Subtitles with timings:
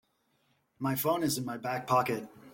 [0.79, 2.27] My phone is in my back pocket.